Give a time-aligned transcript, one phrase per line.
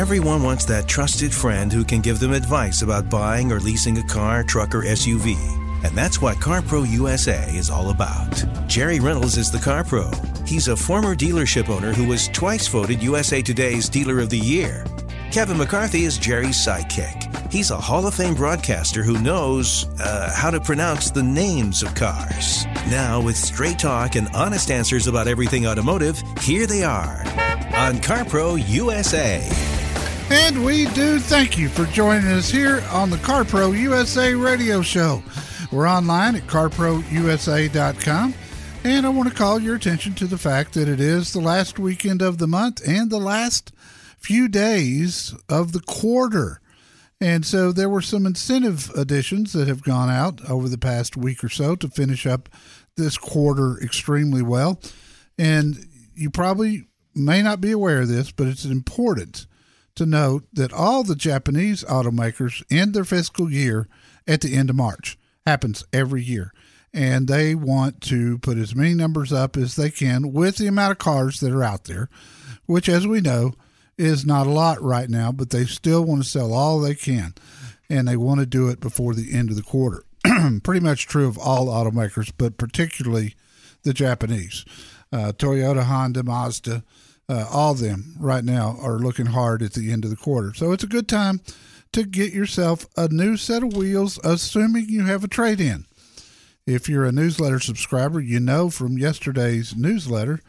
[0.00, 4.02] Everyone wants that trusted friend who can give them advice about buying or leasing a
[4.02, 5.36] car, truck, or SUV.
[5.84, 8.42] And that's what CarPro USA is all about.
[8.66, 10.08] Jerry Reynolds is the CarPro.
[10.48, 14.86] He's a former dealership owner who was twice voted USA Today's Dealer of the Year.
[15.32, 17.52] Kevin McCarthy is Jerry's sidekick.
[17.52, 21.94] He's a Hall of Fame broadcaster who knows uh, how to pronounce the names of
[21.94, 22.64] cars.
[22.88, 27.20] Now, with straight talk and honest answers about everything automotive, here they are
[27.74, 29.69] on CarPro USA.
[30.32, 35.24] And we do thank you for joining us here on the CarPro USA radio show.
[35.72, 38.34] We're online at carprousa.com.
[38.84, 41.80] And I want to call your attention to the fact that it is the last
[41.80, 43.72] weekend of the month and the last
[44.18, 46.60] few days of the quarter.
[47.20, 51.42] And so there were some incentive additions that have gone out over the past week
[51.42, 52.48] or so to finish up
[52.96, 54.80] this quarter extremely well.
[55.36, 59.46] And you probably may not be aware of this, but it's important
[60.00, 63.86] to note that all the Japanese automakers end their fiscal year
[64.26, 65.18] at the end of March.
[65.46, 66.54] Happens every year.
[66.90, 70.92] And they want to put as many numbers up as they can with the amount
[70.92, 72.08] of cars that are out there,
[72.64, 73.52] which, as we know,
[73.98, 77.34] is not a lot right now, but they still want to sell all they can.
[77.90, 80.04] And they want to do it before the end of the quarter.
[80.62, 83.34] Pretty much true of all automakers, but particularly
[83.82, 84.64] the Japanese.
[85.12, 86.84] Uh, Toyota, Honda, Mazda,
[87.30, 90.52] uh, all of them right now are looking hard at the end of the quarter.
[90.52, 91.40] So it's a good time
[91.92, 95.86] to get yourself a new set of wheels, assuming you have a trade in.
[96.66, 100.40] If you're a newsletter subscriber, you know from yesterday's newsletter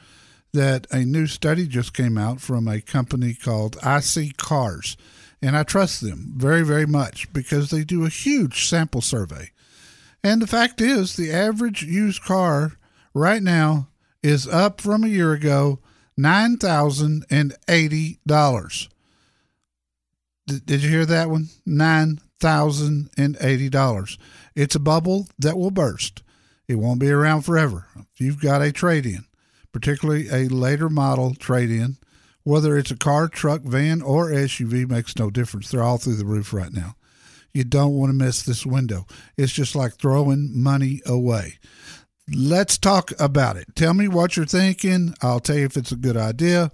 [0.54, 4.98] that a new study just came out from a company called iSeeCars.
[5.42, 9.52] And I trust them very, very much because they do a huge sample survey.
[10.24, 12.74] And the fact is, the average used car
[13.14, 13.88] right now
[14.22, 15.80] is up from a year ago
[16.20, 18.88] $9,080.
[20.48, 21.50] D- did you hear that one?
[21.68, 24.18] $9,080.
[24.56, 26.24] It's a bubble that will burst.
[26.68, 27.88] It won't be around forever.
[28.14, 29.26] If you've got a trade in,
[29.72, 31.98] particularly a later model trade in,
[32.44, 35.70] whether it's a car, truck, van, or SUV, makes no difference.
[35.70, 36.96] They're all through the roof right now.
[37.54, 39.06] You don't want to miss this window.
[39.38, 41.60] It's just like throwing money away
[42.28, 43.68] let's talk about it.
[43.76, 45.14] Tell me what you're thinking.
[45.22, 46.72] I'll tell you if it's a good idea.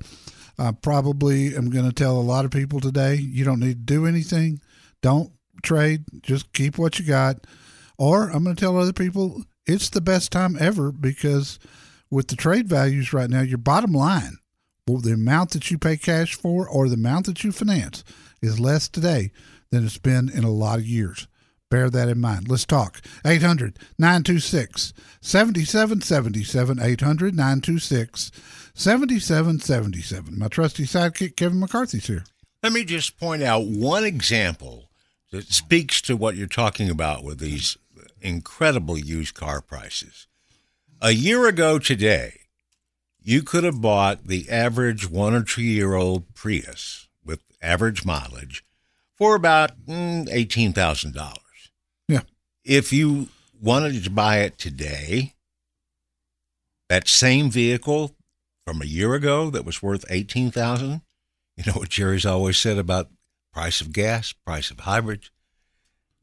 [0.60, 3.94] I probably am going to tell a lot of people today you don't need to
[3.94, 4.60] do anything.
[5.02, 5.32] Don't
[5.62, 6.04] trade.
[6.22, 7.46] Just keep what you got.
[7.98, 11.60] Or I'm going to tell other people it's the best time ever because
[12.10, 14.38] with the trade values right now, your bottom line,
[14.88, 18.04] well, the amount that you pay cash for or the amount that you finance
[18.42, 19.32] is less today
[19.72, 21.28] than it's been in a lot of years.
[21.70, 22.48] Bear that in mind.
[22.48, 23.02] Let's talk.
[23.26, 26.80] 800 926 7777.
[26.80, 28.32] 800 926
[28.74, 30.40] 7777.
[30.40, 32.24] My trusty sidekick, Kevin McCarthy's here.
[32.64, 34.90] Let me just point out one example
[35.32, 37.78] that speaks to what you're talking about with these
[38.22, 40.28] incredible used car prices.
[41.02, 42.40] A year ago today,
[43.22, 48.64] you could have bought the average one or two year old Prius with average mileage
[49.18, 51.38] for about mm, $18,000
[52.68, 53.30] if you
[53.62, 55.34] wanted to buy it today,
[56.90, 58.14] that same vehicle
[58.66, 61.02] from a year ago that was worth eighteen thousand,
[61.56, 63.10] you know what Jerry's always said about
[63.54, 65.32] price of gas, price of hybrids.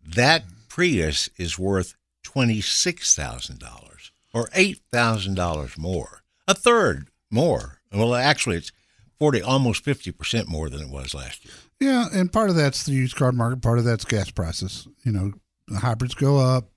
[0.06, 7.08] That Prius is worth twenty six thousand dollars or eight thousand dollars more, a third
[7.30, 7.80] more.
[7.90, 8.72] Well, actually, it's
[9.18, 11.54] forty, almost fifty percent more than it was last year.
[11.80, 13.62] Yeah, and part of that's the used car market.
[13.62, 14.86] Part of that's gas prices.
[15.04, 15.32] You know,
[15.72, 16.68] hybrids go up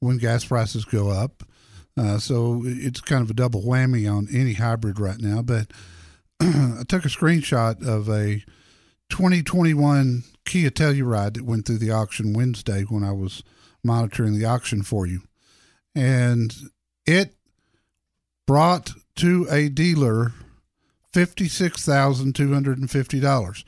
[0.00, 1.42] when gas prices go up.
[1.96, 5.42] Uh, so it's kind of a double whammy on any hybrid right now.
[5.42, 5.72] But
[6.40, 8.44] I took a screenshot of a
[9.10, 13.42] 2021 Kia Telluride that went through the auction Wednesday when I was
[13.82, 15.22] monitoring the auction for you.
[15.94, 16.54] And
[17.06, 17.34] it
[18.46, 20.32] brought to a dealer
[21.12, 23.64] $56,250.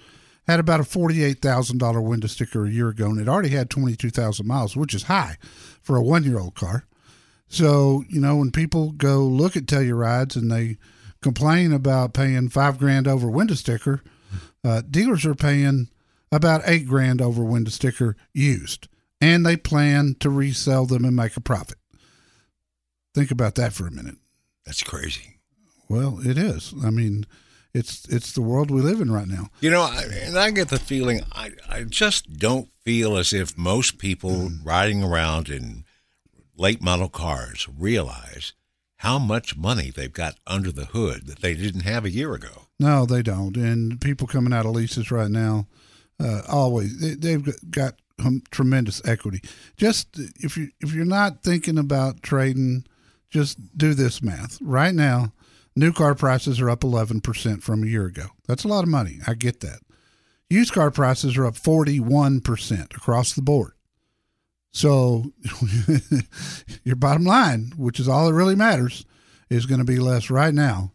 [0.51, 4.75] Had about a $48,000 window sticker a year ago, and it already had 22,000 miles,
[4.75, 5.37] which is high
[5.81, 6.87] for a one year old car.
[7.47, 10.77] So, you know, when people go look at Tellurides and they
[11.23, 14.03] complain about paying five grand over window sticker,
[14.65, 15.89] uh, dealers are paying
[16.33, 18.89] about eight grand over window sticker used,
[19.21, 21.79] and they plan to resell them and make a profit.
[23.15, 24.17] Think about that for a minute.
[24.67, 25.39] That's crazy.
[25.89, 26.75] Well, it is.
[26.85, 27.25] I mean,
[27.75, 29.49] it's it's the world we live in right now.
[29.61, 33.57] You know, I, and I get the feeling I, I just don't feel as if
[33.57, 34.65] most people Mm.
[34.65, 35.85] riding around in
[36.57, 38.53] late model cars realize
[38.97, 42.67] how much money they've got under the hood that they didn't have a year ago.
[42.79, 43.57] No, they don't.
[43.57, 45.67] And people coming out of leases right now,
[46.19, 49.41] uh, always they, they've got um, tremendous equity.
[49.77, 52.85] Just if you if you're not thinking about trading,
[53.31, 54.59] just do this math.
[54.61, 55.33] Right now,
[55.77, 58.27] new car prices are up 11 percent from a year ago.
[58.47, 59.19] That's a lot of money.
[59.27, 59.81] I get that.
[60.49, 63.73] Used car prices are up 41 percent across the board.
[64.73, 65.33] So
[66.85, 69.05] your bottom line, which is all that really matters,
[69.49, 70.93] is going to be less right now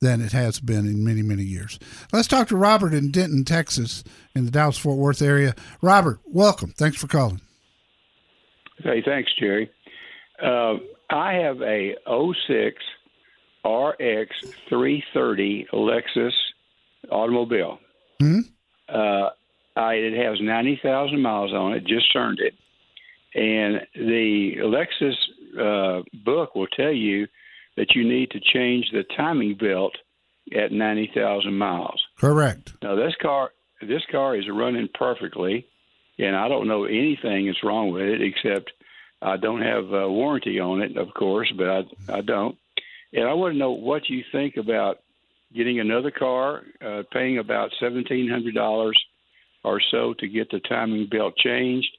[0.00, 1.78] than it has been in many, many years.
[2.12, 4.04] Let's talk to Robert in Denton, Texas,
[4.34, 5.54] in the Dallas Fort Worth area.
[5.80, 6.74] Robert, welcome.
[6.76, 7.40] Thanks for calling.
[8.78, 9.70] Hey, thanks, Jerry.
[10.42, 10.74] Uh,
[11.10, 12.76] I have a 06
[13.64, 14.30] RX
[14.68, 16.32] 330 Lexus
[17.10, 17.78] automobile.
[18.20, 18.40] Hmm?
[18.88, 19.30] Uh,
[19.76, 22.54] I, it has 90,000 miles on it, just turned it.
[23.34, 25.16] And the Lexus
[25.58, 27.26] uh, book will tell you
[27.76, 29.96] that you need to change the timing belt
[30.56, 32.00] at 90,000 miles.
[32.18, 32.74] Correct.
[32.82, 33.50] Now this car
[33.82, 35.66] this car is running perfectly,
[36.18, 38.72] and I don't know anything that's wrong with it except
[39.20, 42.56] I don't have a warranty on it, of course, but I I don't.
[43.14, 44.98] And I want to know what you think about
[45.54, 48.98] getting another car, uh, paying about seventeen hundred dollars
[49.62, 51.96] or so to get the timing belt changed,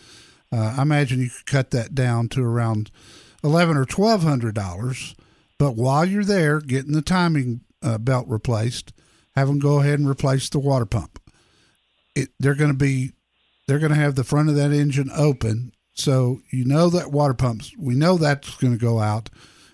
[0.50, 2.90] Uh, I imagine you could cut that down to around
[3.42, 5.14] eleven or twelve hundred dollars.
[5.58, 8.92] But while you're there getting the timing uh, belt replaced,
[9.34, 11.21] have them go ahead and replace the water pump
[12.14, 13.12] it, they're going to be
[13.66, 15.72] they're going to have the front of that engine open.
[15.94, 19.30] So you know that water pumps we know that's going to go out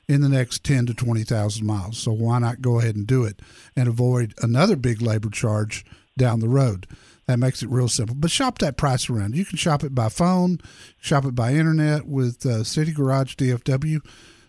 [0.08, 1.99] in the next 10 to 20,000 miles.
[1.99, 3.40] So why not go ahead and do it
[3.76, 5.85] and avoid another big labor charge
[6.17, 6.87] down the road?
[7.26, 8.17] That makes it real simple.
[8.17, 9.37] But shop that price around.
[9.37, 10.58] You can shop it by phone
[11.00, 14.00] shop it by internet with uh, city garage dfw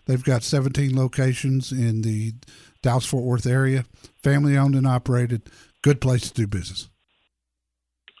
[0.06, 2.34] they've got 17 locations in the
[2.82, 3.84] dallas fort worth area
[4.22, 5.48] family owned and operated.
[5.82, 6.89] Good place to do business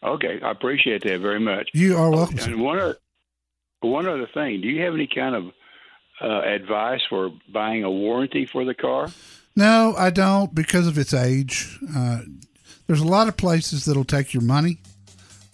[0.02, 1.70] Okay, I appreciate that very much.
[1.74, 2.38] You are welcome.
[2.38, 2.96] And one other,
[3.80, 5.44] one other thing, do you have any kind of
[6.22, 9.08] uh, advice for buying a warranty for the car?
[9.56, 11.78] No, I don't because of its age.
[11.94, 12.20] Uh,
[12.86, 14.78] there's a lot of places that'll take your money,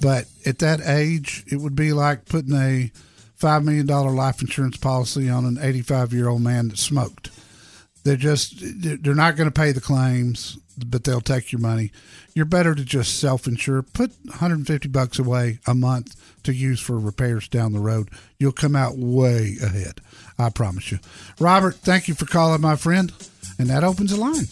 [0.01, 2.91] but at that age, it would be like putting a
[3.35, 7.31] five million dollar life insurance policy on an 85 year old man that smoked.
[8.05, 11.91] They're just they're not going to pay the claims, but they'll take your money.
[12.35, 13.83] You're better to just self insure.
[13.83, 16.15] Put 150 bucks away a month
[16.45, 18.11] to use for repairs down the road.
[18.39, 20.01] You'll come out way ahead.
[20.39, 20.99] I promise you.
[21.41, 23.13] Robert, thank you for calling, my friend.
[23.59, 24.47] And that opens the line.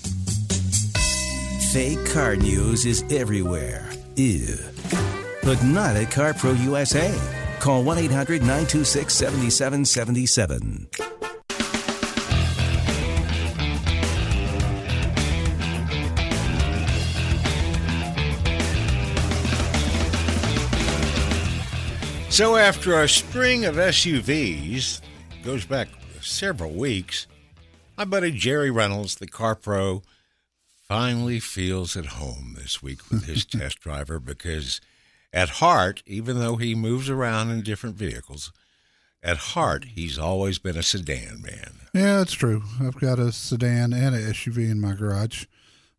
[1.72, 3.90] Fake car news is everywhere.
[4.16, 4.56] Ew.
[5.42, 7.14] But not at CarPro USA.
[7.58, 11.13] Call 1 800 926 7777.
[22.34, 25.00] So after a string of SUVs,
[25.44, 25.86] goes back
[26.20, 27.28] several weeks,
[27.96, 30.02] my buddy Jerry Reynolds, the car pro,
[30.82, 34.80] finally feels at home this week with his test driver because
[35.32, 38.52] at heart, even though he moves around in different vehicles,
[39.22, 41.74] at heart, he's always been a sedan man.
[41.94, 42.64] Yeah, that's true.
[42.80, 45.44] I've got a sedan and an SUV in my garage.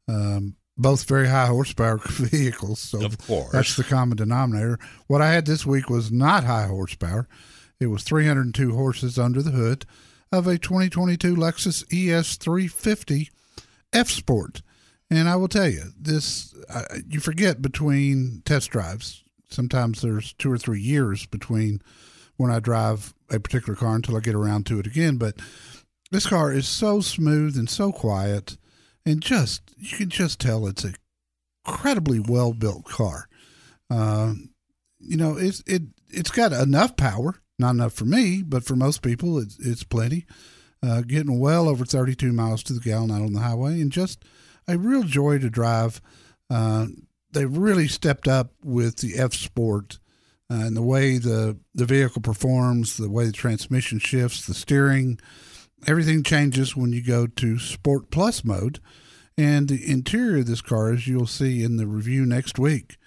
[0.10, 2.80] Um, both very high horsepower vehicles.
[2.80, 3.52] So Of course.
[3.52, 4.78] that's the common denominator.
[5.08, 7.28] What I had this week was not high horsepower.
[7.80, 9.86] It was 302 horses under the hood
[10.32, 13.30] of a 2022 Lexus E ES350
[13.94, 14.62] F Sport.
[15.10, 19.24] And I will tell you, this uh, you forget between test drives.
[19.50, 21.82] Sometimes there's two or three years between
[22.38, 25.18] when I drive a particular car until I get around to it again.
[25.18, 25.36] But
[26.12, 28.58] this car is so smooth and so quiet,
[29.06, 30.94] and just you can just tell it's a
[31.66, 33.28] incredibly well built car.
[33.90, 34.34] Uh,
[35.00, 39.02] you know, it's it it's got enough power, not enough for me, but for most
[39.02, 40.26] people, it's it's plenty.
[40.84, 44.24] Uh, getting well over 32 miles to the gallon out on the highway, and just
[44.68, 46.02] a real joy to drive.
[46.50, 46.88] Uh,
[47.32, 50.00] they really stepped up with the F Sport
[50.50, 55.20] uh, and the way the the vehicle performs, the way the transmission shifts, the steering,
[55.88, 58.80] everything changes when you go to Sport Plus mode.
[59.38, 62.98] And the interior of this car, as you'll see in the review next week,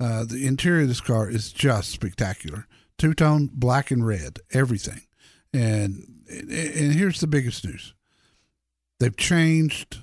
[0.00, 2.66] uh, the interior of this car is just spectacular.
[2.98, 5.02] Two tone, black and red, everything.
[5.52, 7.94] And and here's the biggest news:
[8.98, 9.98] they've changed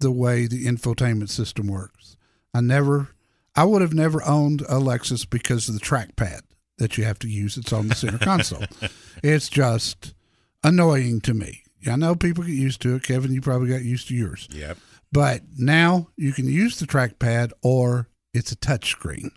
[0.00, 2.16] the way the infotainment system works.
[2.54, 3.08] I never,
[3.54, 6.42] I would have never owned a Lexus because of the trackpad
[6.78, 7.56] that you have to use.
[7.56, 8.64] It's on the center console.
[9.20, 10.14] It's just
[10.62, 11.62] annoying to me.
[11.86, 13.04] I know people get used to it.
[13.04, 14.48] Kevin, you probably got used to yours.
[14.50, 14.78] Yep.
[15.12, 19.30] But now you can use the trackpad or it's a touchscreen.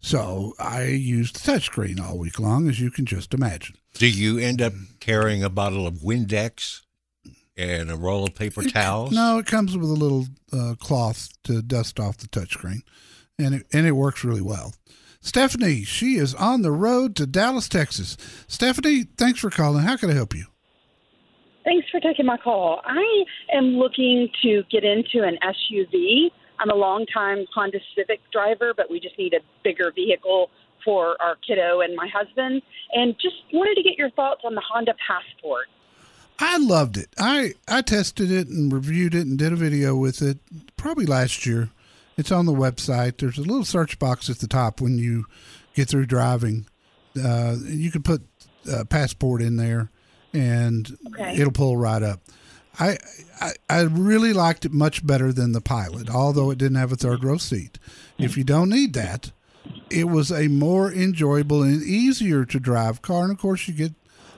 [0.00, 3.76] So I used the touchscreen all week long, as you can just imagine.
[3.94, 6.80] Do you end up carrying a bottle of Windex
[7.56, 9.12] and a roll of paper towels?
[9.12, 12.80] No, it comes with a little uh, cloth to dust off the touchscreen,
[13.38, 14.74] and it, and it works really well.
[15.20, 18.16] Stephanie, she is on the road to Dallas, Texas.
[18.48, 19.84] Stephanie, thanks for calling.
[19.84, 20.46] How can I help you?
[21.64, 22.80] Thanks for taking my call.
[22.84, 26.30] I am looking to get into an SUV.
[26.58, 30.50] I'm a longtime Honda Civic driver, but we just need a bigger vehicle
[30.84, 32.62] for our kiddo and my husband.
[32.94, 35.66] And just wanted to get your thoughts on the Honda Passport.
[36.38, 37.10] I loved it.
[37.18, 40.38] I I tested it and reviewed it and did a video with it
[40.78, 41.68] probably last year.
[42.16, 43.18] It's on the website.
[43.18, 45.24] There's a little search box at the top when you
[45.74, 46.66] get through driving.
[47.22, 48.22] Uh, you can put
[48.70, 49.90] uh, passport in there,
[50.34, 51.36] and Okay.
[51.36, 52.20] it'll pull right up.
[52.78, 52.98] I,
[53.40, 56.96] I I really liked it much better than the Pilot, although it didn't have a
[56.96, 57.78] third row seat.
[58.18, 59.32] If you don't need that,
[59.90, 63.92] it was a more enjoyable and easier to drive car, and of course you get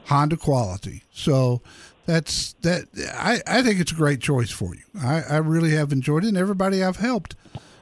[0.06, 1.02] Honda quality.
[1.12, 1.62] So
[2.06, 2.86] that's that.
[3.14, 4.82] I I think it's a great choice for you.
[5.00, 7.36] I I really have enjoyed it, and everybody I've helped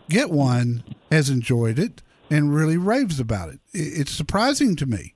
[0.09, 3.61] get one has enjoyed it and really raves about it.
[3.73, 5.15] It- It's surprising to me,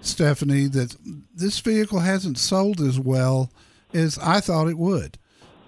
[0.00, 0.96] Stephanie, that
[1.34, 3.50] this vehicle hasn't sold as well
[3.92, 5.18] as I thought it would.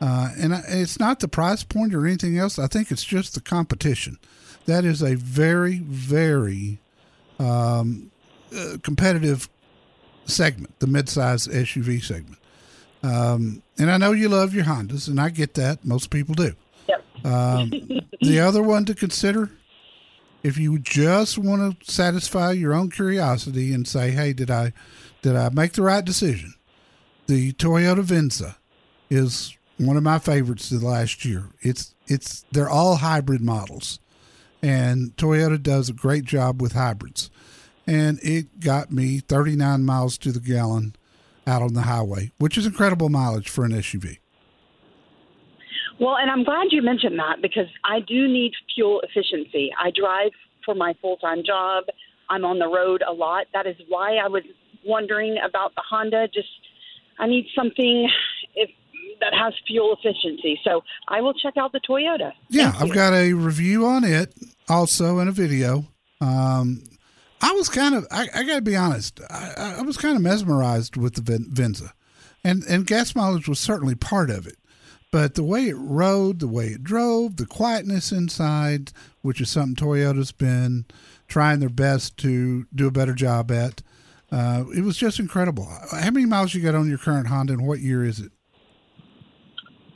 [0.00, 2.58] Uh, and I, it's not the price point or anything else.
[2.58, 4.18] I think it's just the competition.
[4.66, 6.78] That is a very, very
[7.38, 8.10] um,
[8.54, 9.48] uh, competitive
[10.26, 12.38] segment, the midsize SUV segment.
[13.02, 15.84] Um, and I know you love your Hondas, and I get that.
[15.84, 16.54] Most people do.
[16.88, 17.04] Yep.
[17.24, 17.70] Um,
[18.20, 19.50] the other one to consider,
[20.42, 24.72] if you just want to satisfy your own curiosity and say, "Hey, did I
[25.22, 26.54] did I make the right decision?"
[27.26, 28.56] The Toyota Venza
[29.10, 31.50] is one of my favorites of the last year.
[31.60, 33.98] It's it's they're all hybrid models,
[34.62, 37.30] and Toyota does a great job with hybrids.
[37.88, 40.96] And it got me 39 miles to the gallon
[41.46, 44.18] out on the highway, which is incredible mileage for an SUV.
[45.98, 49.70] Well, and I'm glad you mentioned that because I do need fuel efficiency.
[49.80, 50.32] I drive
[50.64, 51.84] for my full time job.
[52.28, 53.46] I'm on the road a lot.
[53.54, 54.42] That is why I was
[54.84, 56.28] wondering about the Honda.
[56.28, 56.48] Just
[57.18, 58.10] I need something
[58.54, 58.70] if
[59.20, 60.60] that has fuel efficiency.
[60.64, 62.32] So I will check out the Toyota.
[62.50, 64.34] Yeah, I've got a review on it
[64.68, 65.86] also in a video.
[66.20, 66.82] Um,
[67.40, 70.22] I was kind of, I, I got to be honest, I, I was kind of
[70.22, 71.92] mesmerized with the Ven- Venza,
[72.42, 74.56] and and gas mileage was certainly part of it.
[75.12, 79.76] But the way it rode, the way it drove, the quietness inside, which is something
[79.76, 80.84] Toyota's been
[81.28, 83.82] trying their best to do a better job at,
[84.32, 85.64] uh, it was just incredible.
[85.90, 88.32] How many miles you got on your current Honda, and what year is it?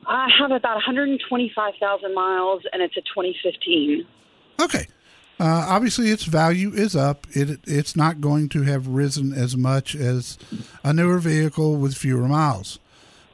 [0.07, 4.07] I have about 125,000 miles, and it's a 2015.
[4.61, 4.87] Okay.
[5.41, 7.27] Uh, obviously, its value is up.
[7.33, 10.37] It it's not going to have risen as much as
[10.85, 12.79] a newer vehicle with fewer miles,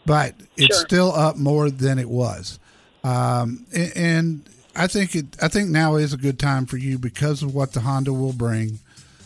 [0.06, 0.86] but it's Sure.
[0.86, 2.60] still up more than it was.
[3.02, 4.42] Um, a- and
[4.76, 5.26] I think it.
[5.42, 8.32] I think now is a good time for you because of what the Honda will
[8.32, 8.78] bring.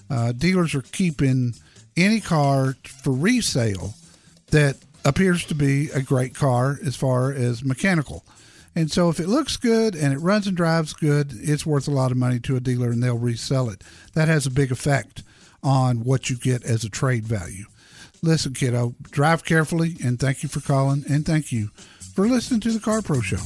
[0.09, 1.55] Uh, dealers are keeping
[1.99, 3.95] any car for resale
[4.53, 8.25] that appears to be a great car as far as mechanical.
[8.75, 11.93] And so if it looks good and it runs and drives good, it's worth a
[11.93, 13.83] lot of money to a dealer and they'll resell it.
[14.15, 15.23] That has a big effect
[15.63, 17.65] on what you get as a trade value.
[18.23, 21.69] Listen, kiddo, drive carefully and thank you for calling and thank you
[22.15, 23.39] for listening to the Car Pro Show.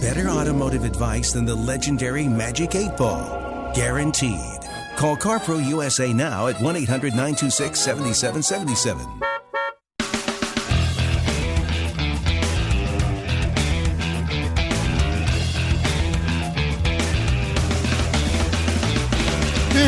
[0.00, 3.72] Better automotive advice than the legendary Magic 8 Ball.
[3.74, 4.62] Guaranteed.
[4.96, 9.31] Call CarPro USA now at 1 800 926 7777.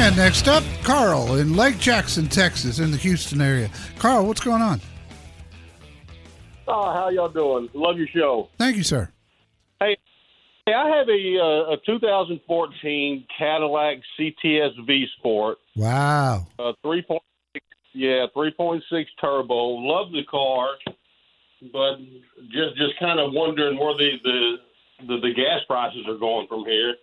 [0.04, 3.70] And next up, Carl in Lake Jackson, Texas, in the Houston area.
[3.99, 4.78] Carl, what's going on?
[6.68, 7.70] Oh, how y'all doing?
[7.73, 8.50] Love your show.
[8.58, 9.11] Thank you, sir.
[9.80, 9.96] Hey,
[10.66, 15.56] hey I have a uh, a 2014 Cadillac CTS V Sport.
[15.75, 16.49] Wow.
[16.58, 17.20] Uh, 3.6,
[17.94, 18.82] yeah, 3.6
[19.18, 19.56] turbo.
[19.56, 20.68] Love the car,
[21.73, 21.96] but
[22.52, 24.56] just just kind of wondering where the, the
[25.06, 26.94] the the gas prices are going from here,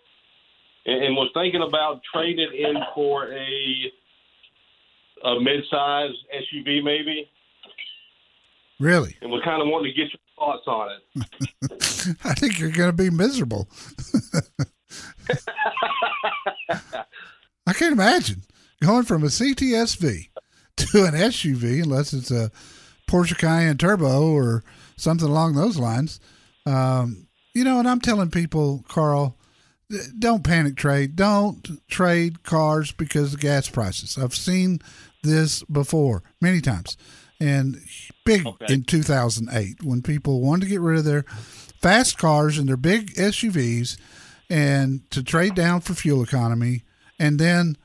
[0.86, 3.92] and, and was thinking about trading in for a
[5.24, 7.30] a mid-size SUV maybe.
[8.80, 9.16] Really?
[9.22, 12.18] And was kind of wanting to get your thoughts on it.
[12.24, 13.70] I think you're going to be miserable.
[17.68, 18.42] I can't imagine
[18.82, 20.30] going from a CTSV
[20.78, 22.52] to an SUV, unless it's a
[23.08, 24.64] Porsche Cayenne Turbo or
[24.98, 26.20] something along those lines.
[26.66, 29.38] Um, you know, and I'm telling people, Carl,
[30.20, 31.16] don't panic trade.
[31.16, 34.18] Don't trade cars because of gas prices.
[34.18, 34.80] I've seen
[35.24, 36.98] this before many times
[37.40, 37.78] and
[38.26, 38.74] big Okay.
[38.74, 41.24] in 2008 when people wanted to get rid of their
[41.82, 43.98] fast cars and their big SUVs
[44.50, 46.84] and to trade down for fuel economy.
[47.20, 47.78] And then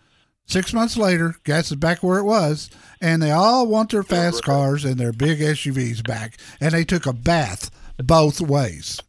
[0.47, 2.71] six months later, gas is back where it was,
[3.01, 6.37] and they all want their fast cars and their big SUVs back.
[6.61, 9.01] And they took a bath both ways.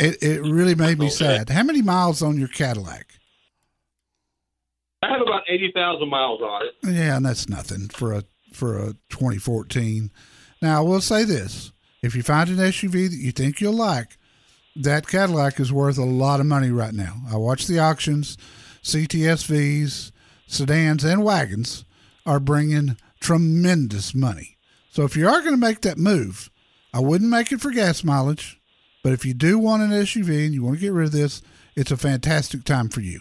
[0.00, 1.50] It, it really made me sad.
[1.50, 3.06] How many miles on your Cadillac?
[5.02, 6.74] I have about 80,000 miles on it.
[6.82, 10.10] Yeah, and that's nothing for a for a 2014.
[10.62, 11.72] Now, I will say this:
[12.02, 14.16] if you find an SUV that you think you'll like,
[14.76, 17.16] that Cadillac is worth a lot of money right now.
[17.30, 18.36] I watch the auctions,
[18.82, 20.12] CTSVs,
[20.46, 21.84] sedans, and wagons
[22.24, 24.56] are bringing tremendous money.
[24.90, 26.50] So if you are going to make that move,
[26.92, 28.59] I wouldn't make it for gas mileage,
[29.02, 31.42] but if you do want an SUV and you want to get rid of this,
[31.74, 33.20] it's a fantastic time for you.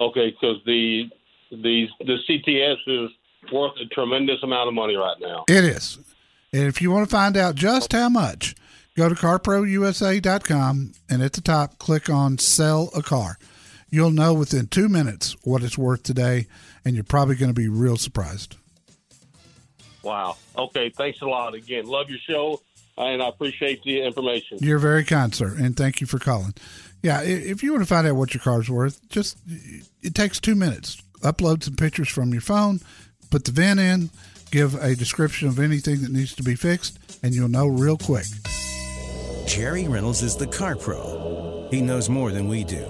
[0.00, 1.10] Okay, because the
[1.50, 3.10] the the CTS is
[3.52, 5.44] worth a tremendous amount of money right now.
[5.48, 5.98] It is.
[6.52, 8.54] And if you want to find out just how much,
[8.96, 13.38] go to carprousa.com and at the top, click on sell a car.
[13.88, 16.46] You'll know within two minutes what it's worth today,
[16.84, 18.56] and you're probably going to be real surprised.
[20.02, 20.36] Wow.
[20.56, 21.86] Okay, thanks a lot again.
[21.86, 22.60] Love your show,
[22.96, 24.58] and I appreciate the information.
[24.60, 26.54] You're very kind, sir, and thank you for calling.
[27.02, 29.38] Yeah, if you want to find out what your car's worth, just
[30.02, 31.02] it takes two minutes.
[31.22, 32.80] Upload some pictures from your phone,
[33.30, 34.10] put the VIN in,
[34.50, 38.26] give a description of anything that needs to be fixed, and you'll know real quick.
[39.46, 41.68] Jerry Reynolds is the car pro.
[41.70, 42.84] He knows more than we do.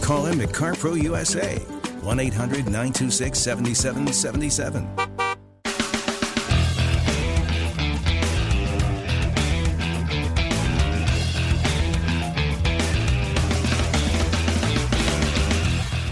[0.00, 5.09] Call him at CarPro USA, 1 800 926 7777.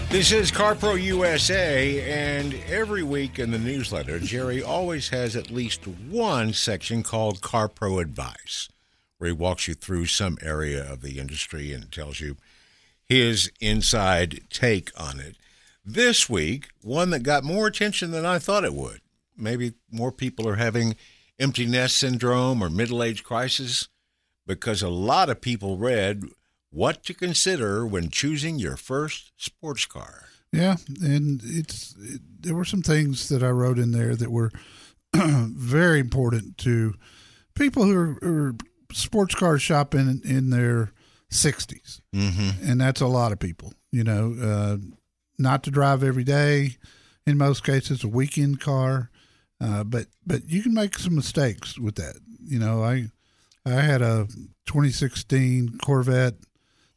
[0.09, 5.85] This is CarPro USA, and every week in the newsletter, Jerry always has at least
[5.85, 8.69] one section called CarPro Advice,
[9.19, 12.37] where he walks you through some area of the industry and tells you
[13.05, 15.35] his inside take on it.
[15.85, 19.01] This week, one that got more attention than I thought it would.
[19.37, 20.95] Maybe more people are having
[21.39, 23.87] empty nest syndrome or middle age crisis
[24.47, 26.23] because a lot of people read
[26.71, 30.25] what to consider when choosing your first sports car.
[30.51, 34.51] Yeah, and it's it, there were some things that I wrote in there that were
[35.13, 36.95] very important to
[37.55, 38.55] people who are, are
[38.91, 40.91] sports car shopping in their
[41.31, 42.01] 60s.
[42.15, 42.71] Mm-hmm.
[42.71, 44.77] And that's a lot of people, you know, uh,
[45.37, 46.77] not to drive every day.
[47.27, 49.11] In most cases, a weekend car,
[49.61, 52.15] uh, but but you can make some mistakes with that.
[52.43, 53.11] You know, I
[53.67, 54.27] I had a
[54.65, 56.35] 2016 Corvette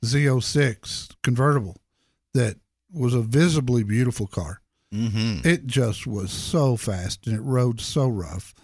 [0.04, 1.76] Z06 convertible
[2.34, 2.56] that
[2.92, 4.60] was a visibly beautiful car.
[4.92, 5.46] Mm-hmm.
[5.46, 8.54] It just was so fast and it rode so rough.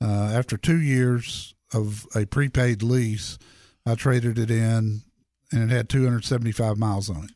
[0.00, 3.38] Uh, after two years of a prepaid lease,
[3.86, 5.02] I traded it in
[5.50, 7.30] and it had 275 miles on it.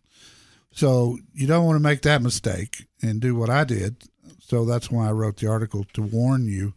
[0.73, 4.05] So you don't want to make that mistake and do what I did.
[4.41, 6.75] So that's why I wrote the article to warn you.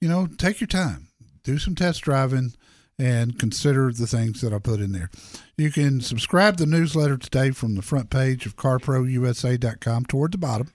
[0.00, 1.08] You know, take your time,
[1.42, 2.54] do some test driving,
[2.98, 5.10] and consider the things that I put in there.
[5.56, 10.38] You can subscribe to the newsletter today from the front page of carprousa.com toward the
[10.38, 10.72] bottom,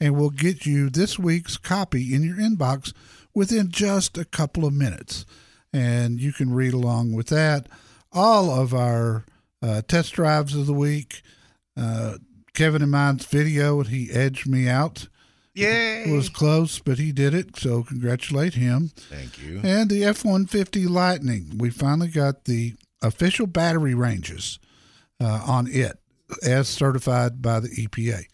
[0.00, 2.92] and we'll get you this week's copy in your inbox
[3.34, 5.24] within just a couple of minutes.
[5.72, 7.68] And you can read along with that.
[8.12, 9.24] All of our
[9.60, 11.22] uh, test drives of the week.
[11.76, 12.18] Uh,
[12.54, 15.08] Kevin and mine's video, and he edged me out.
[15.54, 16.04] Yay!
[16.04, 17.56] It was close, but he did it.
[17.56, 18.90] So congratulate him.
[18.94, 19.60] Thank you.
[19.62, 21.58] And the F 150 Lightning.
[21.58, 24.58] We finally got the official battery ranges
[25.20, 25.98] uh, on it
[26.42, 28.24] as certified by the EPA.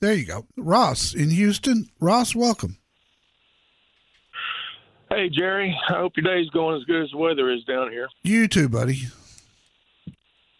[0.00, 0.46] There you go.
[0.56, 1.88] Ross in Houston.
[2.00, 2.78] Ross, welcome.
[5.10, 5.76] Hey, Jerry.
[5.88, 8.08] I hope your day's going as good as the weather is down here.
[8.22, 9.02] You too, buddy.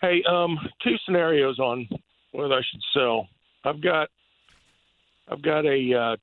[0.00, 1.88] Hey, um, two scenarios on
[2.32, 3.28] whether I should sell.
[3.64, 4.08] I've got
[5.30, 6.16] I've got a uh,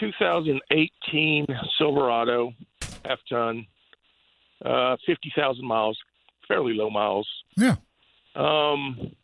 [0.00, 1.46] 2018
[1.78, 2.52] Silverado
[3.04, 3.66] half ton,
[4.64, 5.98] uh, 50,000 miles,
[6.48, 7.28] fairly low miles.
[7.56, 7.76] Yeah.
[8.34, 9.14] Um,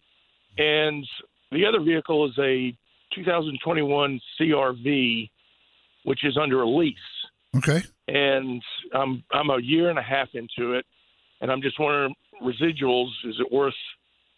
[0.59, 1.07] and
[1.51, 2.77] the other vehicle is a
[3.15, 5.31] 2021 CRV,
[6.05, 6.97] which is under a lease.
[7.57, 7.83] Okay.
[8.07, 10.85] And I'm I'm a year and a half into it,
[11.41, 13.09] and I'm just wondering residuals.
[13.25, 13.75] Is it worth?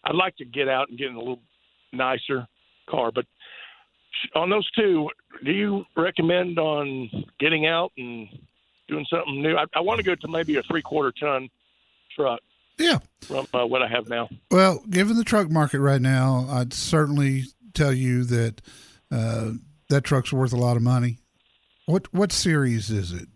[0.04, 1.42] I'd like to get out and get in a little
[1.92, 2.46] nicer
[2.88, 3.26] car, but
[4.34, 5.08] on those two,
[5.44, 8.28] do you recommend on getting out and
[8.88, 9.56] doing something new?
[9.56, 11.48] I, I want to go to maybe a three quarter ton
[12.16, 12.40] truck.
[12.78, 12.98] Yeah.
[13.22, 14.28] From uh, what I have now.
[14.50, 17.44] Well, given the truck market right now, I'd certainly
[17.74, 18.60] tell you that
[19.10, 19.52] uh,
[19.88, 21.18] that truck's worth a lot of money.
[21.86, 23.28] What what series is it?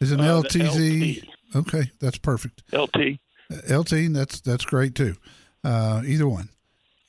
[0.00, 1.24] Is it an Uh, LTZ?
[1.54, 2.62] Okay, that's perfect.
[2.72, 3.18] LT.
[3.50, 5.16] Uh, LT, that's that's great too.
[5.64, 6.48] Uh, either one.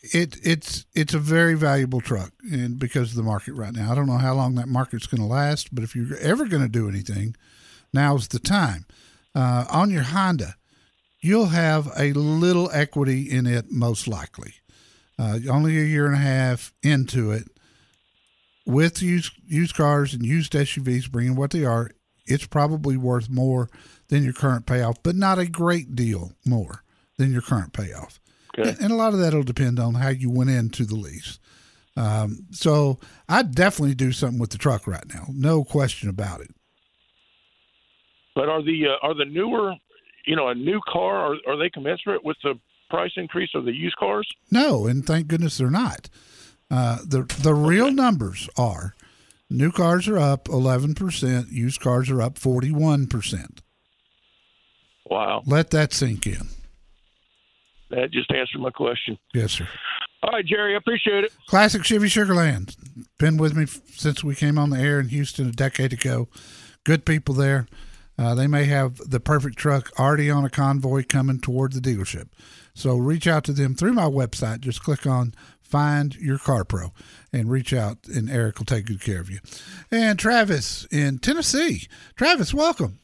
[0.01, 3.95] It it's it's a very valuable truck, and because of the market right now, I
[3.95, 5.73] don't know how long that market's going to last.
[5.73, 7.35] But if you're ever going to do anything,
[7.93, 8.85] now's the time.
[9.33, 10.55] Uh, on your Honda,
[11.19, 14.53] you'll have a little equity in it, most likely.
[15.17, 17.47] Uh, only a year and a half into it,
[18.67, 21.89] with used used cars and used SUVs bringing what they are,
[22.27, 23.69] it's probably worth more
[24.09, 26.83] than your current payoff, but not a great deal more
[27.17, 28.19] than your current payoff.
[28.57, 28.69] Okay.
[28.69, 31.39] And, and a lot of that will depend on how you went into the lease.
[31.95, 36.51] Um, so I'd definitely do something with the truck right now, no question about it.
[38.35, 39.73] But are the uh, are the newer,
[40.27, 42.53] you know, a new car are are they commensurate with the
[42.89, 44.27] price increase of the used cars?
[44.51, 46.09] No, and thank goodness they're not.
[46.69, 48.93] Uh, the the real numbers are
[49.49, 53.59] new cars are up 11%, used cars are up 41%.
[55.09, 56.49] Wow, Let that sink in.
[57.89, 59.17] That just answered my question.
[59.33, 59.67] Yes, sir.
[60.23, 61.31] All right, Jerry, I appreciate it.
[61.47, 62.75] Classic Chevy Sugarland.
[63.19, 66.27] Been with me since we came on the air in Houston a decade ago.
[66.83, 67.67] Good people there.
[68.17, 72.29] Uh, they may have the perfect truck already on a convoy coming toward the dealership.
[72.73, 74.61] So reach out to them through my website.
[74.61, 76.93] Just click on Find Your Car Pro
[77.31, 79.39] and reach out, and Eric will take good care of you.
[79.91, 81.87] And Travis in Tennessee.
[82.15, 82.99] Travis, welcome.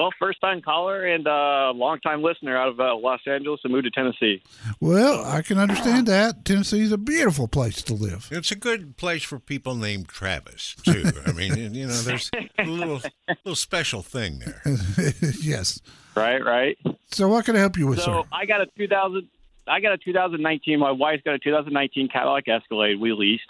[0.00, 3.72] Well, first time caller and uh, long time listener out of uh, Los Angeles and
[3.74, 4.42] moved to Tennessee.
[4.80, 6.46] Well, I can understand that.
[6.46, 8.26] Tennessee's a beautiful place to live.
[8.32, 11.04] It's a good place for people named Travis too.
[11.26, 13.02] I mean, you know, there's a little
[13.44, 14.62] little special thing there.
[15.42, 15.82] yes.
[16.16, 16.78] Right, right.
[17.10, 18.28] So what can I help you with, so sir?
[18.32, 19.28] I got a 2000.
[19.68, 20.78] I got a 2019.
[20.78, 23.42] My wife's got a 2019 Cadillac Escalade we leased,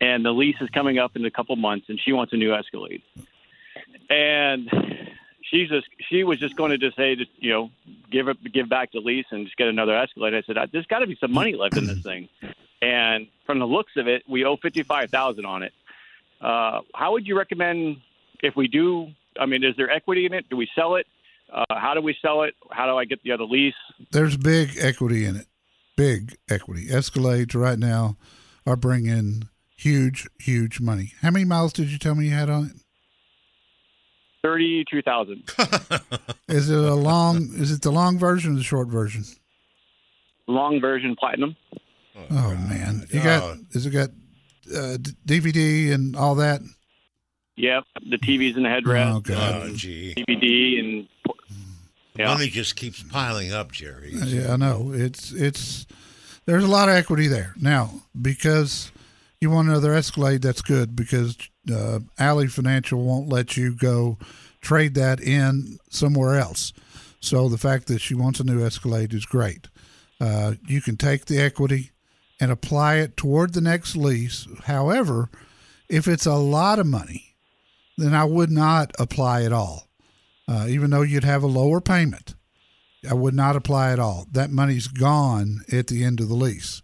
[0.00, 2.54] and the lease is coming up in a couple months, and she wants a new
[2.54, 3.02] Escalade.
[4.08, 4.70] And
[5.54, 7.70] she's just she was just going to just say, just, you know,
[8.10, 10.34] give it give back the lease and just get another Escalade.
[10.34, 12.28] I said, there's got to be some money left in this thing.
[12.82, 15.72] And from the looks of it, we owe fifty five thousand on it.
[16.40, 17.98] Uh, how would you recommend
[18.42, 19.08] if we do?
[19.40, 20.48] I mean, is there equity in it?
[20.50, 21.06] Do we sell it?
[21.52, 22.54] Uh, how do we sell it?
[22.70, 23.74] How do I get the other lease?
[24.10, 25.46] There's big equity in it.
[25.96, 26.86] Big equity.
[26.88, 28.16] Escalades right now
[28.66, 31.12] are bringing huge, huge money.
[31.22, 32.83] How many miles did you tell me you had on it?
[34.44, 35.50] Thirty-two thousand.
[36.48, 37.48] Is it a long?
[37.54, 39.24] is it the long version or the short version?
[40.46, 41.56] Long version platinum.
[42.30, 43.56] Oh, man, you got?
[43.70, 44.10] Is it got
[44.76, 46.60] uh, d- DVD and all that?
[47.56, 49.14] Yep, the TV's in the headrest.
[49.14, 49.62] Oh God.
[49.64, 50.14] Oh, gee.
[50.14, 51.08] DVD and
[52.18, 52.26] yeah.
[52.26, 54.10] Money just keeps piling up, Jerry.
[54.12, 54.92] Yeah, I know.
[54.92, 55.86] It's it's
[56.44, 58.92] there's a lot of equity there now because
[59.40, 60.42] you want another Escalade.
[60.42, 61.36] That's good because
[61.72, 64.18] uh, Ally Financial won't let you go
[64.60, 66.72] trade that in somewhere else.
[67.20, 69.68] So the fact that she wants a new Escalade is great.
[70.20, 71.90] Uh, you can take the equity
[72.40, 74.46] and apply it toward the next lease.
[74.64, 75.30] However,
[75.88, 77.36] if it's a lot of money,
[77.96, 79.88] then I would not apply it all.
[80.46, 82.34] Uh, even though you'd have a lower payment,
[83.08, 84.26] I would not apply it all.
[84.30, 86.82] That money's gone at the end of the lease.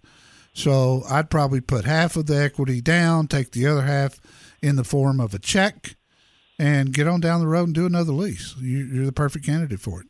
[0.52, 4.20] So I'd probably put half of the equity down, take the other half
[4.62, 5.96] in the form of a check,
[6.58, 8.54] and get on down the road and do another lease.
[8.58, 10.06] You, you're the perfect candidate for it.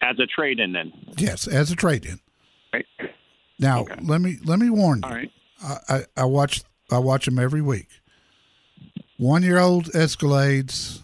[0.00, 0.92] As a trade in, then.
[1.16, 2.20] Yes, as a trade in.
[2.72, 2.86] Right.
[3.58, 5.08] Now let me let me warn you.
[5.08, 5.30] All right.
[5.62, 7.88] I, I, I watch I watch them every week.
[9.16, 11.02] One year old Escalades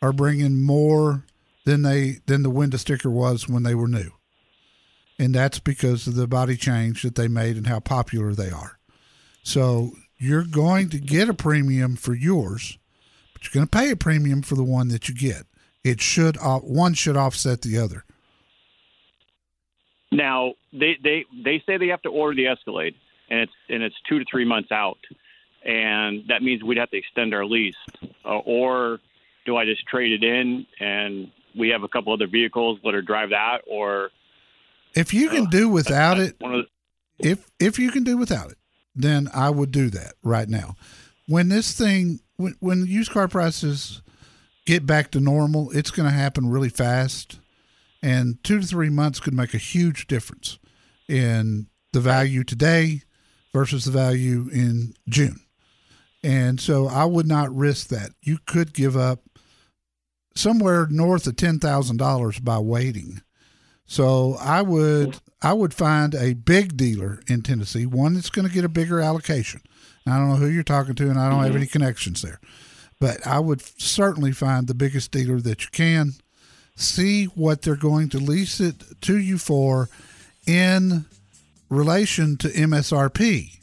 [0.00, 1.24] are bringing more
[1.64, 4.10] than they than the window sticker was when they were new,
[5.18, 8.78] and that's because of the body change that they made and how popular they are.
[9.44, 9.92] So
[10.22, 12.78] you're going to get a premium for yours,
[13.32, 15.44] but you're going to pay a premium for the one that you get.
[15.82, 18.04] It should one should offset the other.
[20.12, 22.94] Now they they they say they have to order the Escalade,
[23.28, 24.98] and it's and it's two to three months out,
[25.64, 27.74] and that means we'd have to extend our lease,
[28.24, 29.00] uh, or
[29.44, 33.02] do I just trade it in and we have a couple other vehicles, let her
[33.02, 34.10] drive that, or
[34.94, 36.66] If you can do without it, one of
[37.18, 38.58] the, if if you can do without it,
[38.94, 40.76] then I would do that right now.
[41.26, 44.02] When this thing, when when used car prices
[44.66, 47.38] get back to normal, it's going to happen really fast,
[48.02, 50.58] and two to three months could make a huge difference
[51.08, 53.02] in the value today
[53.52, 55.40] versus the value in June.
[56.22, 58.10] And so I would not risk that.
[58.22, 59.20] You could give up
[60.34, 63.20] somewhere north of ten thousand dollars by waiting.
[63.86, 68.54] So I would I would find a big dealer in Tennessee, one that's going to
[68.54, 69.60] get a bigger allocation.
[70.06, 71.72] I don't know who you're talking to, and I don't have any mm-hmm.
[71.72, 72.40] connections there,
[73.00, 76.12] but I would certainly find the biggest dealer that you can.
[76.76, 79.88] See what they're going to lease it to you for
[80.46, 81.04] in
[81.68, 83.58] relation to MSRP,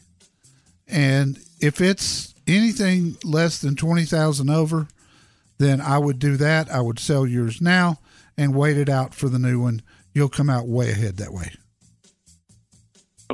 [0.87, 4.87] and if it's anything less than twenty thousand over,
[5.57, 6.69] then I would do that.
[6.69, 7.99] I would sell yours now
[8.37, 9.81] and wait it out for the new one.
[10.13, 11.51] You'll come out way ahead that way.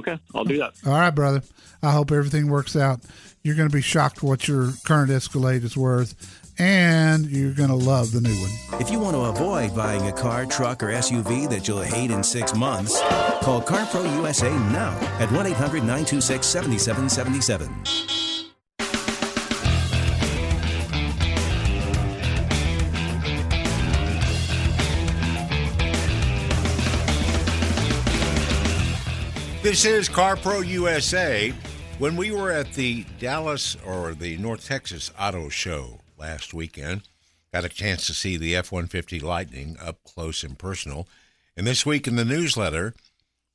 [0.07, 0.73] Okay, I'll do that.
[0.85, 1.41] All right, brother.
[1.81, 3.01] I hope everything works out.
[3.43, 6.15] You're going to be shocked what your current Escalade is worth,
[6.57, 8.81] and you're going to love the new one.
[8.81, 12.23] If you want to avoid buying a car, truck, or SUV that you'll hate in
[12.23, 12.99] six months,
[13.41, 18.44] call CarPro USA now at 1 800 926 7777.
[29.65, 31.51] This is CarPro USA.
[31.97, 37.09] When we were at the Dallas or the North Texas Auto Show last weekend,
[37.51, 41.07] got a chance to see the F 150 Lightning up close and personal.
[41.57, 42.93] And this week in the newsletter,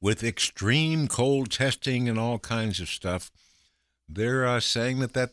[0.01, 3.31] with extreme cold testing and all kinds of stuff,
[4.09, 5.31] they're uh, saying that that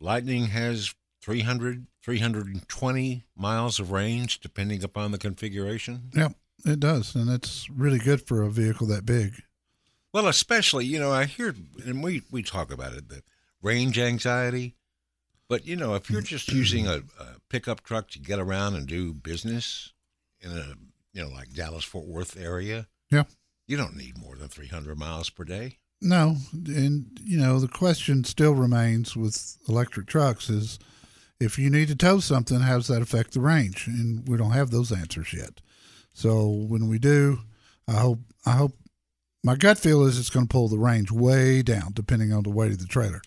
[0.00, 6.10] Lightning has 300, 320 miles of range, depending upon the configuration.
[6.12, 6.32] Yep,
[6.64, 9.44] it does, and it's really good for a vehicle that big.
[10.12, 11.54] Well, especially, you know, I hear,
[11.86, 13.22] and we, we talk about it, the
[13.62, 14.74] range anxiety.
[15.48, 18.86] But, you know, if you're just using a, a pickup truck to get around and
[18.86, 19.92] do business
[20.40, 20.74] in a,
[21.12, 23.24] you know, like Dallas Fort Worth area, Yeah.
[23.66, 25.78] you don't need more than 300 miles per day.
[26.04, 30.80] No, and you know the question still remains with electric trucks is
[31.38, 33.86] if you need to tow something, how does that affect the range?
[33.86, 35.60] And we don't have those answers yet.
[36.12, 37.42] So when we do,
[37.86, 38.74] I hope I hope
[39.44, 42.50] my gut feel is it's going to pull the range way down depending on the
[42.50, 43.22] weight of the trailer.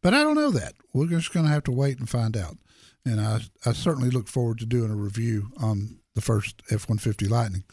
[0.00, 0.74] But I don't know that.
[0.92, 2.56] We're just going to have to wait and find out.
[3.04, 6.98] And I I certainly look forward to doing a review on the first F one
[6.98, 7.64] fifty Lightning.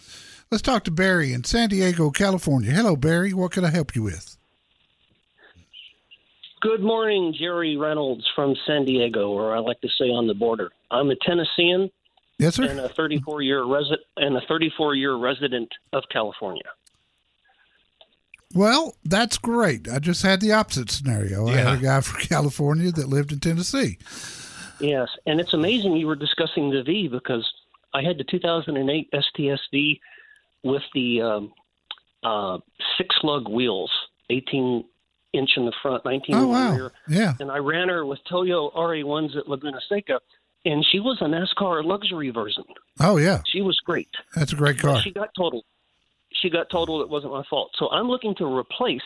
[0.51, 2.71] Let's talk to Barry in San Diego, California.
[2.71, 3.33] Hello, Barry.
[3.33, 4.37] What can I help you with?
[6.61, 10.71] Good morning, Jerry Reynolds from San Diego, or I like to say on the border.
[10.89, 11.89] I'm a Tennessean
[12.39, 12.63] Yes, sir.
[12.63, 16.63] and a 34 year resident and a 34 year resident of California.
[18.55, 19.87] Well, that's great.
[19.89, 21.47] I just had the opposite scenario.
[21.47, 23.97] I had a guy from California that lived in Tennessee.
[24.79, 27.45] Yes, and it's amazing you were discussing the V because
[27.93, 29.99] I had the 2008 STSV
[30.63, 31.53] with the um,
[32.23, 32.57] uh,
[32.97, 33.91] six lug wheels,
[34.29, 34.83] 18
[35.33, 36.75] inch in the front, 19 Oh, in the wow.
[36.75, 36.91] rear.
[37.09, 37.33] Yeah.
[37.39, 40.19] And I ran her with Toyo RA1s at Laguna Seca,
[40.63, 42.63] and she was a NASCAR luxury version.
[43.01, 43.41] Oh, yeah.
[43.45, 44.09] She was great.
[44.33, 45.01] That's a great But car.
[45.01, 45.65] She got totaled.
[46.41, 47.01] She got totaled.
[47.01, 47.71] It wasn't my fault.
[47.77, 49.01] So I'm looking to replace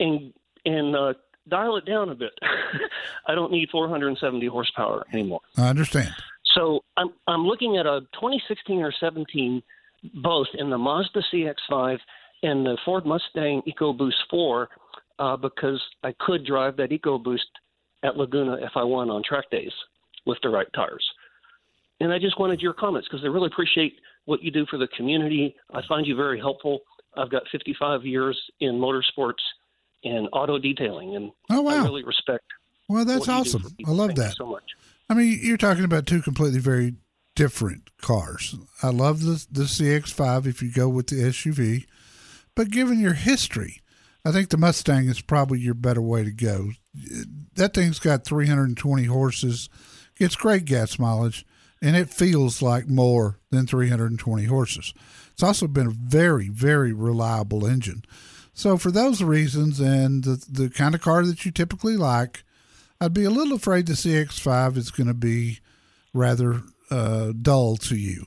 [0.00, 0.32] and
[0.64, 1.14] and uh,
[1.48, 2.32] dial it down a bit.
[3.26, 5.40] I don't need 470 horsepower anymore.
[5.56, 6.14] I understand.
[6.54, 9.62] So I'm I'm looking at a 2016 or 17
[10.14, 11.98] both in the Mazda CX-5
[12.42, 14.68] and the Ford Mustang EcoBoost 4
[15.18, 17.38] uh, because I could drive that EcoBoost
[18.04, 19.72] at Laguna if I won on track days
[20.24, 21.04] with the right tires.
[22.00, 23.94] And I just wanted your comments because I really appreciate
[24.28, 25.56] what you do for the community.
[25.72, 26.80] I find you very helpful.
[27.16, 29.40] I've got 55 years in motorsports
[30.04, 31.80] and auto detailing, and oh, wow.
[31.80, 32.44] I really respect.
[32.90, 33.64] Well, that's awesome.
[33.86, 34.28] I love Thank that.
[34.28, 34.64] You so much.
[35.08, 36.96] I mean, you're talking about two completely very
[37.36, 38.54] different cars.
[38.82, 41.86] I love the the CX5 if you go with the SUV,
[42.54, 43.80] but given your history,
[44.26, 46.72] I think the Mustang is probably your better way to go.
[47.54, 49.70] That thing's got 320 horses,
[50.18, 51.46] gets great gas mileage,
[51.80, 54.92] and it feels like more than 320 horses.
[55.32, 58.04] It's also been a very, very reliable engine.
[58.52, 62.42] So for those reasons and the the kind of car that you typically like,
[63.00, 65.60] I'd be a little afraid the CX5 is going to be
[66.12, 68.26] rather uh, dull to you,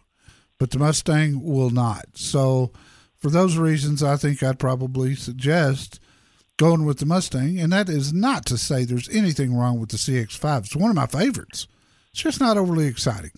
[0.57, 2.05] but the Mustang will not.
[2.13, 2.71] So
[3.17, 5.99] for those reasons, I think I'd probably suggest
[6.57, 7.59] going with the Mustang.
[7.59, 10.59] And that is not to say there's anything wrong with the CX5.
[10.59, 11.67] It's one of my favorites.
[12.13, 13.31] It's just not overly exciting.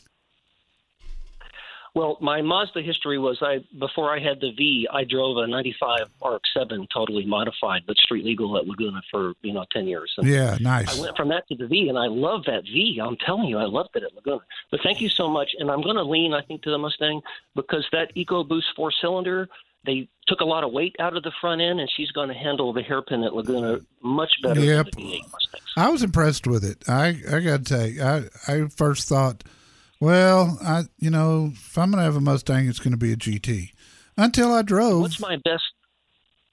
[1.95, 6.07] Well, my Mazda history was I before I had the V, I drove a '95
[6.25, 10.11] RX-7 totally modified, but street legal at Laguna for you know 10 years.
[10.17, 10.97] And Yeah, nice.
[10.97, 12.99] I went from that to the V, and I love that V.
[12.99, 14.41] I'm telling you, I loved it at Laguna.
[14.71, 17.21] But thank you so much, and I'm going to lean, I think, to the Mustang
[17.55, 19.47] because that EcoBoost four cylinder.
[19.85, 22.33] They took a lot of weight out of the front end, and she's going to
[22.33, 24.91] handle the hairpin at Laguna much better Yep.
[24.91, 25.21] than the
[25.77, 26.83] I was impressed with it.
[26.87, 29.43] I I got to tell you, I I first thought,
[29.99, 33.71] well, I you know, if I'm gonna have a Mustang, it's gonna be a GT.
[34.15, 35.01] Until I drove.
[35.01, 35.63] What's my best?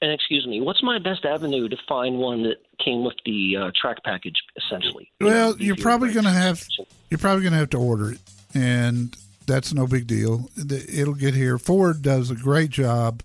[0.03, 3.71] And excuse me, what's my best avenue to find one that came with the uh,
[3.79, 5.11] track package, essentially?
[5.21, 6.67] You Well, you're probably going to have
[7.11, 8.19] you're probably going to have to order it,
[8.55, 9.15] and
[9.47, 10.49] that's no big deal.
[10.57, 11.59] It'll get here.
[11.59, 13.23] Ford does a great job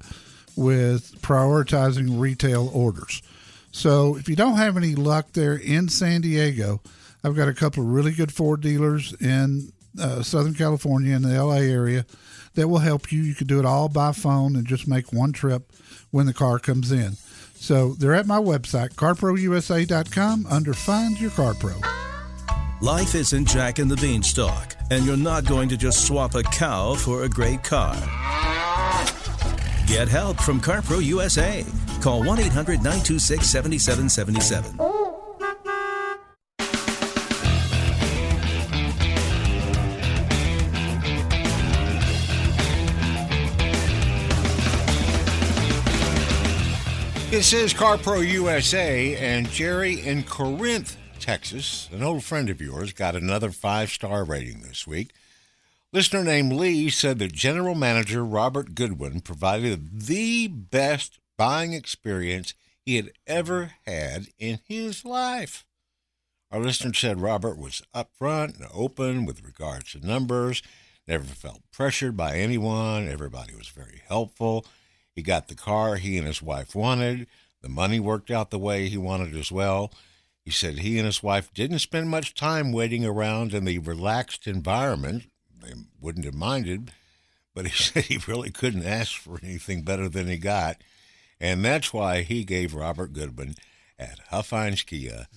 [0.56, 3.22] with prioritizing retail orders.
[3.72, 6.82] So if you don't have any luck there in San Diego,
[7.24, 11.44] I've got a couple of really good Ford dealers in uh, Southern California in the
[11.44, 12.06] LA area
[12.54, 13.22] that will help you.
[13.22, 15.72] You can do it all by phone and just make one trip
[16.12, 17.14] when the car comes in.
[17.56, 21.76] So they're at my website, carprousa.com, under Find Your Car Pro.
[22.82, 26.94] Life isn't Jack and the Beanstalk, and you're not going to just swap a cow
[26.94, 27.96] for a great car.
[29.88, 31.64] Get help from CarPro USA.
[32.02, 34.78] Call 1 800 926 7777.
[47.30, 53.16] This is CarPro USA, and Jerry in Corinth, Texas, an old friend of yours, got
[53.16, 55.12] another five star rating this week.
[55.96, 62.54] Listener named Lee said that General Manager Robert Goodwin provided the best buying experience
[62.86, 65.64] he had ever had in his life.
[66.52, 70.62] Our listener said Robert was upfront and open with regards to numbers,
[71.08, 74.66] never felt pressured by anyone, everybody was very helpful.
[75.16, 77.26] He got the car he and his wife wanted.
[77.62, 79.94] The money worked out the way he wanted as well.
[80.44, 84.46] He said he and his wife didn't spend much time waiting around in the relaxed
[84.46, 85.28] environment.
[85.66, 86.92] They wouldn't have minded,
[87.54, 90.78] but he said he really couldn't ask for anything better than he got.
[91.40, 93.56] And that's why he gave Robert Goodman
[94.00, 95.28] at Huffines Kia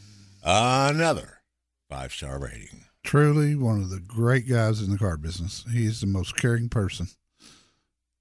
[0.43, 1.41] another
[1.89, 2.85] five star rating.
[3.03, 5.65] Truly one of the great guys in the car business.
[5.73, 7.09] He's the most caring person.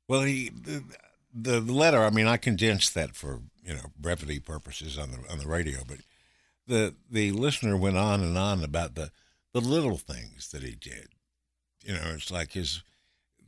[0.08, 0.84] Well, he the,
[1.34, 2.04] the letter.
[2.04, 5.80] I mean, I condensed that for you know brevity purposes on the on the radio,
[5.88, 5.98] but
[6.68, 9.12] the the listener went on and on about the
[9.54, 11.10] the little things that he did.
[11.84, 12.84] You know, it's like his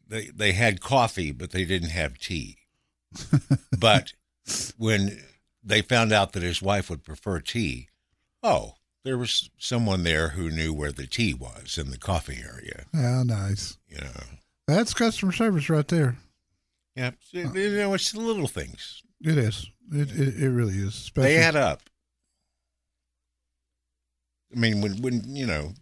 [0.07, 2.57] they they had coffee, but they didn't have tea.
[3.79, 4.13] but
[4.77, 5.21] when
[5.63, 7.89] they found out that his wife would prefer tea,
[8.43, 12.85] oh, there was someone there who knew where the tea was in the coffee area.
[12.93, 13.77] How nice.
[13.87, 14.23] You know.
[14.67, 16.17] That's customer service right there.
[16.95, 19.01] Yeah, uh, you know, it's the little things.
[19.21, 19.69] It is.
[19.91, 20.95] It it, it really is.
[20.95, 21.81] Especially, They add up.
[24.55, 25.73] I mean, when when you know,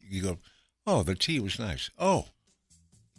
[0.00, 0.38] you go,
[0.86, 1.90] oh, the tea was nice.
[1.98, 2.26] Oh,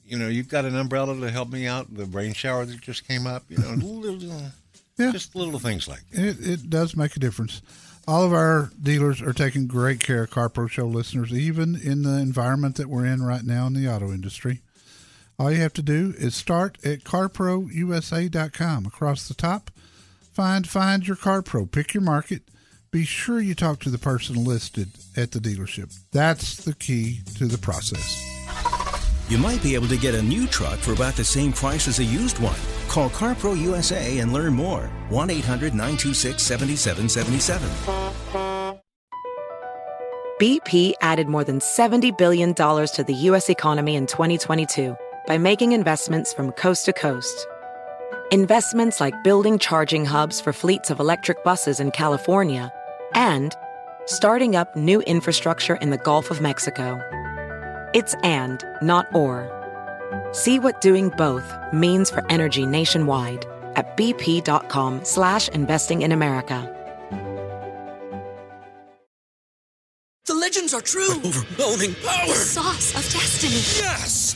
[0.05, 1.93] you know, you've got an umbrella to help me out.
[1.93, 3.43] The rain shower that just came up.
[3.49, 4.49] You know, little, uh,
[4.97, 5.11] Yeah.
[5.11, 6.21] just little things like that.
[6.23, 7.61] It, it does make a difference.
[8.07, 12.03] All of our dealers are taking great care of Car Pro Show listeners, even in
[12.03, 14.61] the environment that we're in right now in the auto industry.
[15.39, 18.85] All you have to do is start at carprousa.com.
[18.85, 19.71] Across the top,
[20.31, 22.43] find find your Car Pro, pick your market.
[22.95, 24.87] Be sure you talk to the person listed
[25.17, 25.93] at the dealership.
[26.13, 28.23] That's the key to the process.
[29.27, 31.99] you might be able to get a new truck for about the same price as
[31.99, 32.55] a used one.
[32.87, 34.89] Call CarPro USA and learn more.
[35.09, 37.69] 1 800 926 7777.
[40.39, 43.49] BP added more than $70 billion to the U.S.
[43.49, 44.95] economy in 2022
[45.27, 47.45] by making investments from coast to coast.
[48.31, 52.71] Investments like building charging hubs for fleets of electric buses in California
[53.15, 53.55] and
[54.05, 57.01] starting up new infrastructure in the Gulf of Mexico.
[57.93, 59.49] It's and, not or.
[60.33, 63.45] See what doing both means for energy nationwide
[63.75, 66.71] at bp.com slash investing in America.
[70.25, 71.11] The legends are true.
[71.11, 72.27] Overwhelming power!
[72.27, 73.53] The sauce of destiny.
[73.77, 74.35] Yes!